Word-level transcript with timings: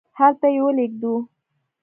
هلته 0.19 0.47
یې 0.53 0.59
ولیږدوو. 0.65 1.17